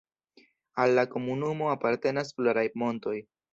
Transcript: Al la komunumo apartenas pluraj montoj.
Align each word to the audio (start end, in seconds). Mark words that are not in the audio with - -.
Al 0.85 0.95
la 0.99 1.03
komunumo 1.17 1.69
apartenas 1.75 2.35
pluraj 2.41 2.67
montoj. 2.85 3.17